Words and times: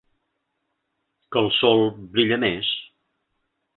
Que 1.35 1.43
el 1.43 1.51
sol 1.57 1.85
brilla 2.17 2.41
més. 2.45 2.73